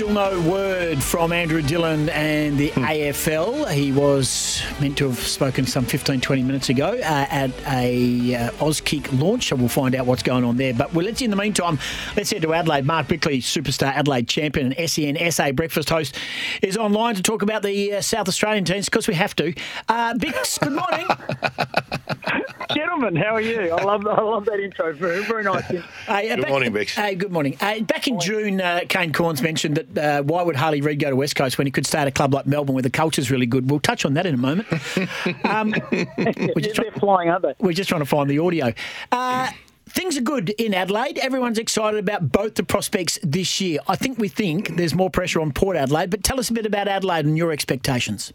[0.00, 3.70] Still no word from Andrew Dillon and the AFL.
[3.70, 8.50] He was meant to have spoken some 15, 20 minutes ago uh, at a uh,
[8.52, 9.48] Auskick launch.
[9.48, 10.72] So we'll find out what's going on there.
[10.72, 11.78] But well, let's in the meantime,
[12.16, 12.86] let's head to Adelaide.
[12.86, 16.16] Mark Bickley, superstar Adelaide champion and SEN SA breakfast host,
[16.62, 19.52] is online to talk about the uh, South Australian teams because we have to.
[19.86, 21.06] Uh, Bix, good morning.
[22.74, 23.70] Gentlemen, how are you?
[23.70, 24.92] I love I love that intro.
[24.92, 25.64] Very very nice.
[25.64, 26.90] Hey, uh, Good back- morning, Bix.
[26.94, 27.56] Hey, good morning.
[27.60, 31.10] Uh, back in June, uh, Kane Cornes mentioned that uh, why would Harley Reid go
[31.10, 33.30] to West Coast when he could stay at a club like Melbourne where the culture's
[33.30, 33.70] really good?
[33.70, 34.68] We'll touch on that in a moment.
[35.44, 37.54] Um, we're, just They're flying, aren't they?
[37.58, 38.72] we're just trying to find the audio.
[39.10, 39.50] Uh,
[39.88, 41.18] things are good in Adelaide.
[41.18, 43.80] Everyone's excited about both the prospects this year.
[43.88, 46.66] I think we think there's more pressure on Port Adelaide, but tell us a bit
[46.66, 48.32] about Adelaide and your expectations.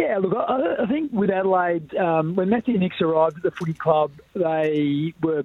[0.00, 3.74] Yeah, look, I, I think with Adelaide, um, when Matthew Nicks arrived at the footy
[3.74, 5.44] club, they were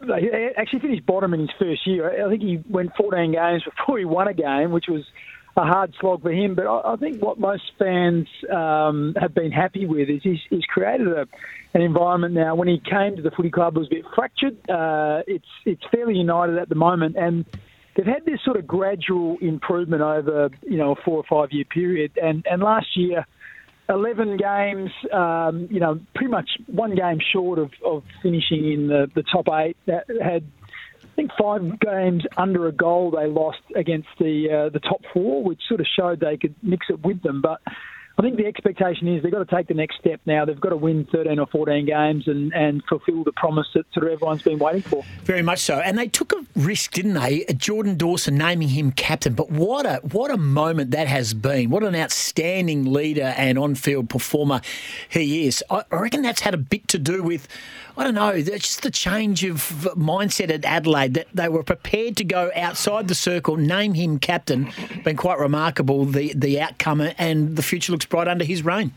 [0.00, 2.26] they actually finished bottom in his first year.
[2.26, 5.04] I think he went 14 games before he won a game, which was
[5.56, 6.54] a hard slog for him.
[6.54, 10.64] But I, I think what most fans um, have been happy with is he's, he's
[10.64, 11.26] created a,
[11.74, 12.54] an environment now.
[12.54, 14.56] When he came to the footy club, it was a bit fractured.
[14.70, 17.44] Uh, it's it's fairly united at the moment, and
[17.96, 21.64] they've had this sort of gradual improvement over you know a four or five year
[21.64, 22.12] period.
[22.22, 23.26] And and last year.
[23.90, 29.10] 11 games, um, you know, pretty much one game short of, of finishing in the,
[29.14, 29.76] the top eight.
[29.86, 30.44] That had,
[31.02, 35.42] I think, five games under a goal they lost against the uh, the top four,
[35.42, 37.42] which sort of showed they could mix it with them.
[37.42, 37.60] But
[38.20, 40.44] I think the expectation is they've got to take the next step now.
[40.44, 44.04] They've got to win 13 or 14 games and, and fulfil the promise that sort
[44.04, 45.02] of everyone's been waiting for.
[45.24, 47.46] Very much so, and they took a risk, didn't they?
[47.56, 51.70] Jordan Dawson naming him captain, but what a what a moment that has been!
[51.70, 54.60] What an outstanding leader and on-field performer
[55.08, 55.64] he is.
[55.70, 57.48] I I reckon that's had a bit to do with,
[58.00, 59.58] I don't know, It's just the change of
[59.94, 64.72] mindset at Adelaide that they were prepared to go outside the circle, name him captain.
[65.04, 68.92] Been quite remarkable the the outcome, and the future looks bright under his reign.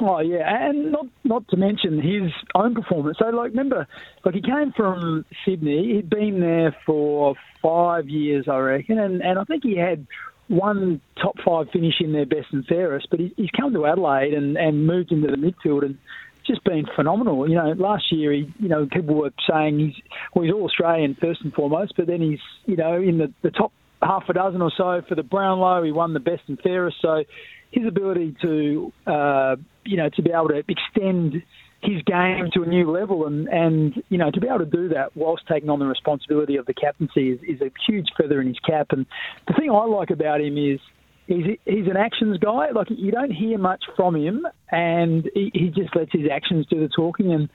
[0.00, 3.18] Oh yeah, and not not to mention his own performance.
[3.20, 3.86] So like, remember,
[4.24, 5.94] like he came from Sydney.
[5.94, 10.08] He'd been there for five years, I reckon, and and I think he had
[10.48, 13.06] one top five finish in their best and fairest.
[13.12, 15.98] But he, he's come to Adelaide and and moved into the midfield and
[16.46, 17.48] just been phenomenal.
[17.48, 19.94] You know, last year he, you know, people were saying he's
[20.34, 23.50] well, he's all Australian first and foremost, but then he's you know in the the
[23.50, 23.72] top
[24.02, 25.82] half a dozen or so for the Brownlow.
[25.82, 27.24] He won the best and fairest, so
[27.70, 31.42] his ability to uh, you know to be able to extend
[31.82, 34.88] his game to a new level and and you know to be able to do
[34.88, 38.46] that whilst taking on the responsibility of the captaincy is, is a huge feather in
[38.46, 38.88] his cap.
[38.90, 39.06] And
[39.48, 40.80] the thing I like about him is.
[41.26, 42.70] He's, he's an actions guy.
[42.70, 46.80] Like you don't hear much from him, and he, he just lets his actions do
[46.80, 47.32] the talking.
[47.32, 47.48] And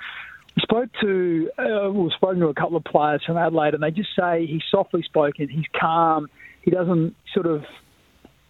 [0.55, 3.91] we spoke to uh, we've spoken to a couple of players from Adelaide, and they
[3.91, 6.27] just say he's softly spoken, he's calm,
[6.61, 7.63] he doesn't sort of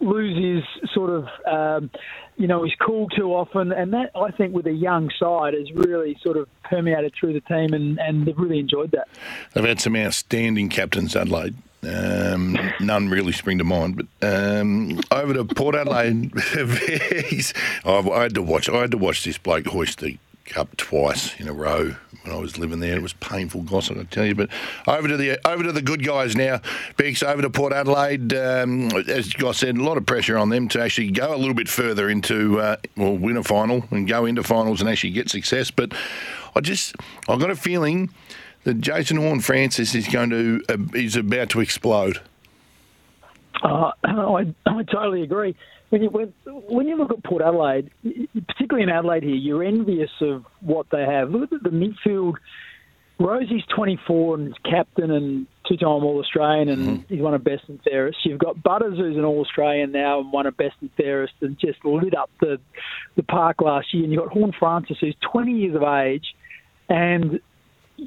[0.00, 1.90] lose his sort of um,
[2.36, 5.70] you know he's cool too often, and that I think with a young side has
[5.72, 9.08] really sort of permeated through the team, and, and they've really enjoyed that.
[9.54, 11.56] They've had some outstanding captains, Adelaide.
[11.82, 17.40] Um, none really spring to mind, but um, over to Port Adelaide, I
[17.84, 18.68] I had to watch.
[18.68, 20.18] I had to watch this bloke hoist the
[20.48, 22.96] cup twice in a row when I was living there.
[22.96, 24.34] It was painful, gossip, I tell you.
[24.34, 24.50] But
[24.86, 26.58] over to the over to the good guys now.
[26.96, 28.32] Bix over to Port Adelaide.
[28.34, 31.54] Um, as Goss said, a lot of pressure on them to actually go a little
[31.54, 35.28] bit further into uh, well, win a final and go into finals and actually get
[35.30, 35.70] success.
[35.70, 35.92] But
[36.56, 36.96] I just
[37.28, 38.10] I've got a feeling
[38.64, 42.20] that Jason Horne-Francis is going to uh, is about to explode.
[43.62, 45.56] Uh, I, I totally agree.
[45.90, 50.10] When you when, when you look at Port Adelaide, particularly in Adelaide here, you're envious
[50.20, 51.30] of what they have.
[51.30, 52.34] Look at the midfield.
[53.18, 58.18] Rozee's 24 and captain and two-time All-Australian, and he's one of best and fairest.
[58.24, 61.84] You've got Butters, who's an All-Australian now and one of best and fairest, and just
[61.84, 62.60] lit up the
[63.16, 64.04] the park last year.
[64.04, 66.34] And you've got Horn Francis, who's 20 years of age,
[66.88, 67.40] and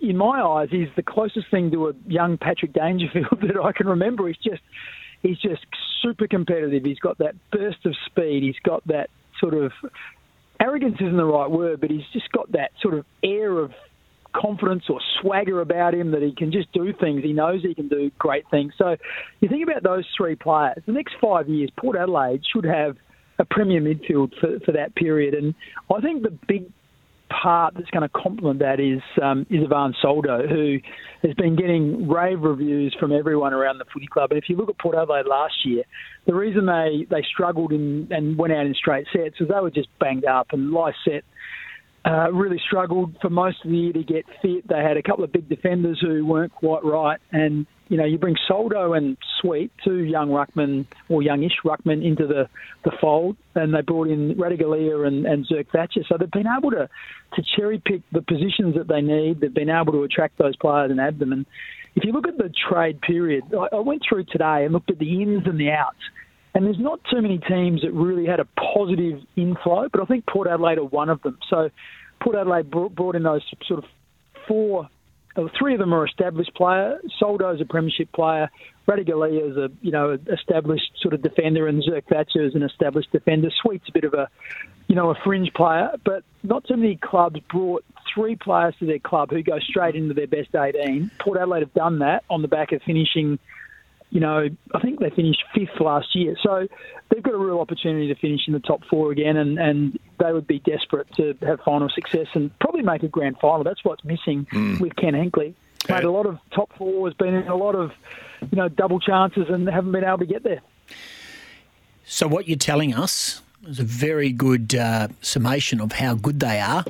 [0.02, 3.88] in my eyes, he's the closest thing to a young Patrick Dangerfield that I can
[3.88, 4.28] remember.
[4.28, 4.62] He's just
[5.22, 5.66] he's just
[6.02, 6.84] super competitive.
[6.84, 8.44] He's got that burst of speed.
[8.44, 9.10] He's got that
[9.40, 9.72] sort of
[10.60, 13.72] arrogance isn't the right word, but he's just got that sort of air of
[14.34, 17.24] confidence or swagger about him that he can just do things.
[17.24, 18.74] He knows he can do great things.
[18.78, 18.96] So
[19.42, 20.82] you think about those three players.
[20.86, 22.96] The next five years, Port Adelaide should have
[23.40, 25.34] a premier midfield for, for that period.
[25.34, 25.54] And
[25.94, 26.72] I think the big
[27.42, 30.78] part that's going to complement that is um, is Ivan Soldo, who
[31.24, 34.32] has been getting rave reviews from everyone around the footy club.
[34.32, 35.84] And if you look at Port Adelaide last year,
[36.26, 39.72] the reason they, they struggled in, and went out in straight sets was they were
[39.72, 40.48] just banged up.
[40.52, 41.26] And Lycett
[42.06, 44.68] uh, really struggled for most of the year to get fit.
[44.68, 47.20] They had a couple of big defenders who weren't quite right.
[47.32, 52.26] And, you know, you bring Soldo and Sweet, two young ruckmen or youngish ruckmen into
[52.26, 52.48] the,
[52.86, 56.04] the fold, and they brought in Ratugolea and, and Zerk-Thatcher.
[56.08, 56.88] So they've been able to,
[57.36, 59.42] to cherry pick the positions that they need.
[59.42, 61.34] They've been able to attract those players and add them.
[61.34, 61.46] And
[61.96, 64.98] if you look at the trade period, I, I went through today and looked at
[64.98, 66.00] the ins and the outs.
[66.56, 70.26] And there's not too many teams that really had a positive inflow, but I think
[70.28, 71.38] Port Adelaide are one of them.
[71.50, 71.70] So
[72.24, 73.90] Port Adelaide brought in those sort of
[74.48, 74.88] four
[75.58, 77.00] three of them are established player.
[77.20, 78.50] Soldo's a premiership player.
[78.88, 83.50] Ratugolea is a you know established sort of defender, and Zerk-Thatcher is an established defender.
[83.62, 84.28] Sweet's a bit of a
[84.88, 89.00] you know a fringe player, but not too many clubs brought three players to their
[89.00, 91.12] club who go straight into their best 18.
[91.20, 93.40] Port Adelaide have done that on the back of finishing
[94.12, 96.36] you know, I think they finished fifth last year.
[96.44, 96.68] So
[97.10, 100.32] they've got a real opportunity to finish in the top four again, and, and they
[100.32, 103.64] would be desperate to have final success and probably make a grand final.
[103.64, 104.80] That's what's missing mm.
[104.80, 105.56] with Ken Hinkley.
[105.90, 107.92] Made a lot of top four, has been in a lot of,
[108.42, 110.62] you know, double chances and haven't been able to get there.
[112.06, 116.60] So what you're telling us is a very good uh, summation of how good they
[116.60, 116.86] are.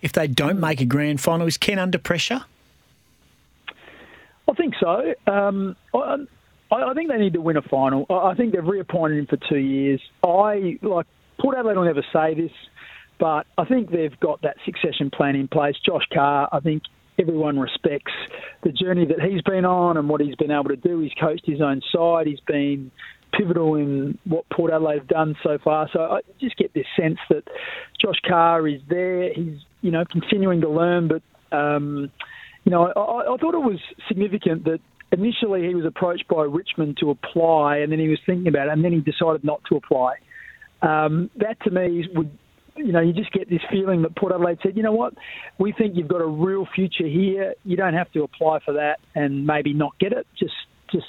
[0.00, 2.44] If they don't make a grand final, is Ken under pressure?
[4.48, 5.14] I think so.
[5.30, 6.16] Um, I,
[6.70, 8.06] I, think they need to win a final.
[8.10, 10.00] I think they've reappointed him for two years.
[10.24, 11.06] I like
[11.40, 12.52] Port Adelaide will never say this,
[13.18, 15.76] but I think they've got that succession plan in place.
[15.84, 16.82] Josh Carr, I think
[17.18, 18.12] everyone respects
[18.62, 21.00] the journey that he's been on and what he's been able to do.
[21.00, 22.26] He's coached his own side.
[22.26, 22.90] He's been
[23.32, 25.88] pivotal in what Port Adelaide have done so far.
[25.92, 27.44] So I just get this sense that
[28.00, 29.32] Josh Carr is there.
[29.32, 31.22] He's you know continuing to learn, but
[31.56, 32.10] um,
[32.68, 34.80] you know I, I thought it was significant that
[35.10, 38.72] initially he was approached by Richmond to apply, and then he was thinking about it,
[38.74, 40.16] and then he decided not to apply.
[40.82, 42.30] Um, that to me would,
[42.76, 45.14] you know, you just get this feeling that Port Adelaide said, you know what,
[45.58, 47.54] we think you've got a real future here.
[47.64, 50.26] You don't have to apply for that and maybe not get it.
[50.38, 50.52] Just,
[50.92, 51.06] just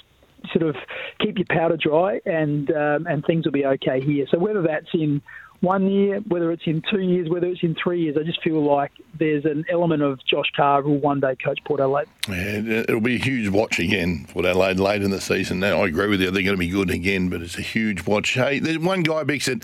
[0.54, 0.76] sort of
[1.20, 4.24] keep your powder dry, and um, and things will be okay here.
[4.30, 5.20] So whether that's in
[5.60, 8.16] one year, whether it's in two years, whether it's in three years.
[8.18, 11.58] I just feel like there's an element of Josh Carr who will one day coach
[11.64, 12.08] Port Adelaide.
[12.28, 15.60] Yeah, it'll be a huge watch again for Adelaide late in the season.
[15.60, 18.06] Now, I agree with you; they're going to be good again, but it's a huge
[18.06, 18.30] watch.
[18.30, 19.62] Hey, there's one guy, Bix, that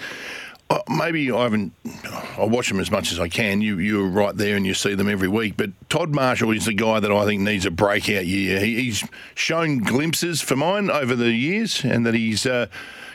[0.68, 1.72] uh, maybe I haven't.
[2.36, 3.60] I watch them as much as I can.
[3.60, 5.56] You you're right there and you see them every week.
[5.56, 8.58] But Todd Marshall is the guy that I think needs a breakout year.
[8.58, 9.04] He, he's
[9.34, 12.46] shown glimpses for mine over the years, and that he's.
[12.46, 12.66] Uh,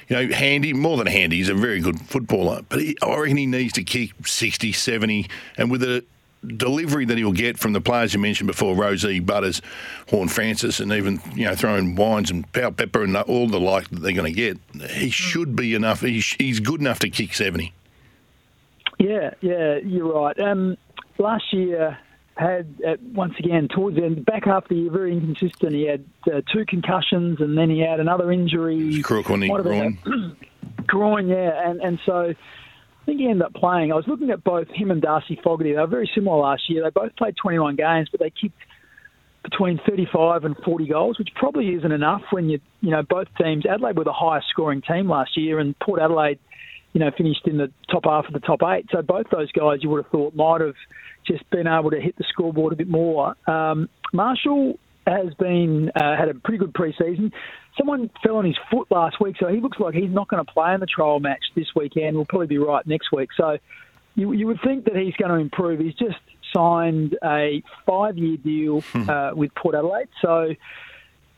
[0.08, 1.38] you know, handy, more than handy.
[1.38, 2.64] He's a very good footballer.
[2.68, 6.04] But he, I reckon he needs to kick 60, 70, and with a
[6.46, 9.62] delivery that he'll get from the players you mentioned before, Rozee, Butters,
[10.10, 14.14] Horne-Francis, and even, you know, throwing Wines and Powell-Pepper and all the like that they're
[14.14, 14.58] going to get,
[14.92, 16.02] he should be enough.
[16.02, 17.74] He's, he's good enough to kick 70.
[19.00, 20.40] Yeah, yeah, you're right.
[20.40, 20.78] Um,
[21.18, 21.98] last year,
[22.36, 25.74] had uh, once again towards the end, back half of the year, very inconsistent.
[25.74, 29.02] He had uh, two concussions, and then he had another injury.
[29.02, 29.98] Crook on the groin.
[30.88, 32.34] groin, yeah, and and so
[33.12, 33.92] think he ended up playing.
[33.92, 35.74] I was looking at both him and Darcy Fogarty.
[35.74, 36.84] They were very similar last year.
[36.84, 38.58] They both played 21 games, but they kicked
[39.44, 43.66] between 35 and 40 goals, which probably isn't enough when you you know both teams.
[43.66, 46.40] Adelaide were the highest scoring team last year, and Port Adelaide,
[46.94, 48.86] you know, finished in the top half of the top eight.
[48.92, 50.76] So both those guys you would have thought might have
[51.28, 53.36] just been able to hit the scoreboard a bit more.
[53.50, 57.32] Um, Marshall has been uh, had a pretty good preseason.
[57.78, 60.52] Someone fell on his foot last week, so he looks like he's not going to
[60.52, 62.16] play in the trial match this weekend.
[62.16, 63.30] We'll probably be right next week.
[63.36, 63.58] So
[64.16, 65.80] you, you would think that he's going to improve.
[65.80, 66.20] He's just
[66.54, 70.54] signed a five-year deal uh, with Port Adelaide, so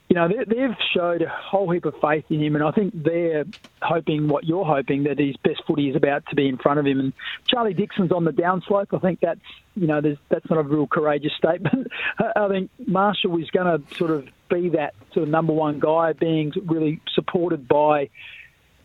[0.09, 3.45] you know, they've showed a whole heap of faith in him, and I think they're
[3.81, 6.85] hoping what you're hoping that his best footy is about to be in front of
[6.85, 6.99] him.
[6.99, 7.13] And
[7.47, 8.93] Charlie Dixon's on the downslope.
[8.93, 9.39] I think that's
[9.75, 11.87] you know, that's not a real courageous statement.
[12.35, 16.13] I think Marshall is going to sort of be that sort of number one guy,
[16.13, 18.09] being really supported by.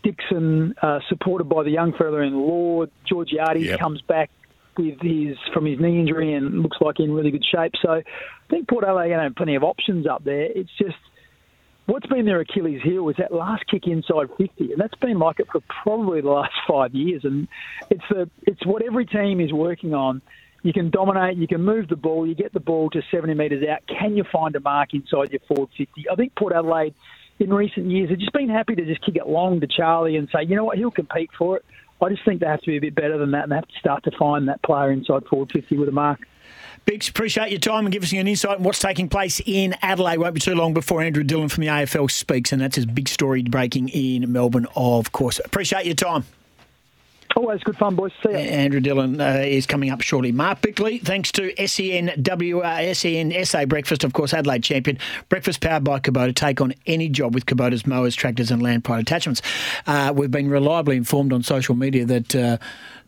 [0.01, 3.79] Dixon, uh, supported by the young fella in Lord, Georgiades yep.
[3.81, 4.31] comes back
[4.79, 7.73] with his from his knee injury and looks like in really good shape.
[7.81, 8.03] So I
[8.49, 10.43] think Port Adelaide have plenty of options up there.
[10.43, 10.97] It's just
[11.85, 15.39] what's been their Achilles heel was that last kick inside 50, and that's been like
[15.39, 17.25] it for probably the last five years.
[17.25, 17.47] And
[17.89, 20.21] it's the it's what every team is working on.
[20.61, 23.63] You can dominate, you can move the ball, you get the ball to 70 metres
[23.67, 23.79] out.
[23.87, 26.09] Can you find a mark inside your forward 50?
[26.11, 26.95] I think Port Adelaide
[27.39, 30.27] in recent years have just been happy to just kick it long to Charlie and
[30.33, 31.65] say, you know what, he'll compete for it.
[32.01, 33.67] I just think they have to be a bit better than that and they have
[33.67, 36.19] to start to find that player inside forward 50 with a mark.
[36.85, 40.17] Bix, appreciate your time and give us an insight on what's taking place in Adelaide.
[40.17, 43.07] Won't be too long before Andrew Dillon from the AFL speaks, and that's his big
[43.07, 45.39] story breaking in Melbourne, of course.
[45.43, 46.23] Appreciate your time.
[47.39, 48.11] Always good fun, boys.
[48.21, 48.35] See you.
[48.35, 50.33] Andrew Dillon uh, is coming up shortly.
[50.33, 54.97] Mark Bickley, thanks to SENW, uh, SEN SA Breakfast, of course, Adelaide champion.
[55.29, 56.35] Breakfast powered by Kubota.
[56.35, 59.41] Take on any job with Kubota's mowers, tractors, and land pride attachments.
[59.87, 62.35] Uh, we've been reliably informed on social media that.
[62.35, 62.57] Uh,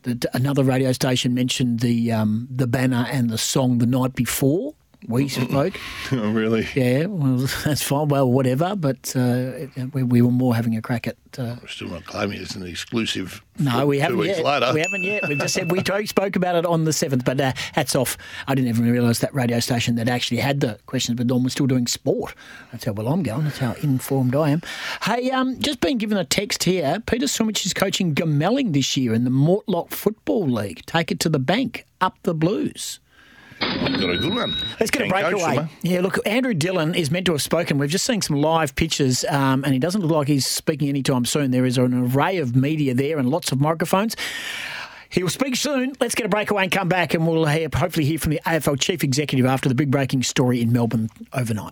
[0.04, 4.74] that another radio station mentioned the um, the banner and the song the night before
[5.08, 5.80] we spoke.
[6.12, 6.68] oh, really?
[6.76, 8.08] Yeah, well, that's fine.
[8.08, 8.76] Well, whatever.
[8.76, 11.18] But uh, we, we, were more having a crack at.
[11.38, 13.42] Uh, We're still not claiming it's an exclusive.
[13.58, 14.46] No, we haven't two weeks yet.
[14.46, 14.74] Later.
[14.74, 15.24] We haven't yet.
[15.28, 17.26] We've just said we spoke about it on the seventh.
[17.26, 18.18] But uh, hats off.
[18.48, 21.54] I didn't even realise that radio station that actually had the questions, but Dawn was
[21.54, 22.36] still doing sport.
[22.72, 23.46] That's how well I'm going.
[23.46, 24.62] That's how informed I am.
[25.04, 27.02] Hey, um, just been given a text here.
[27.06, 30.86] Peter Sumich is coaching Goomalling this year in the Mortlock Football League.
[30.86, 31.86] Take it to the bank.
[32.00, 33.00] Up the Blues.
[33.62, 34.56] You've got a good one.
[34.80, 35.68] Let's get Can a breakaway.
[35.82, 37.78] Yeah, look, Andrew Dillon is meant to have spoken.
[37.78, 41.26] We've just seen some live pictures, um, and he doesn't look like he's speaking anytime
[41.26, 41.52] soon.
[41.52, 44.16] There is an array of media there and lots of microphones.
[45.10, 45.94] He will speak soon.
[46.00, 48.80] Let's get a breakaway and come back, and we'll hear, hopefully hear from the AFL
[48.80, 51.70] chief executive after the big breaking story in Melbourne overnight.